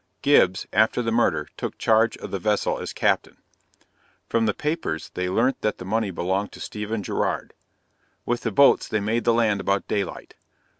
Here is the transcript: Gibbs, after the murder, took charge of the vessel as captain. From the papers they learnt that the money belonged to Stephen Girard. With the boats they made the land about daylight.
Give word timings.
Gibbs, 0.23 0.65
after 0.73 1.03
the 1.03 1.11
murder, 1.11 1.47
took 1.57 1.77
charge 1.77 2.17
of 2.17 2.31
the 2.31 2.39
vessel 2.39 2.79
as 2.79 2.91
captain. 2.91 3.37
From 4.27 4.47
the 4.47 4.53
papers 4.55 5.11
they 5.13 5.29
learnt 5.29 5.61
that 5.61 5.77
the 5.77 5.85
money 5.85 6.09
belonged 6.09 6.51
to 6.53 6.59
Stephen 6.59 7.03
Girard. 7.03 7.53
With 8.25 8.41
the 8.41 8.51
boats 8.51 8.87
they 8.87 8.99
made 8.99 9.25
the 9.25 9.33
land 9.35 9.61
about 9.61 9.87
daylight. 9.87 10.33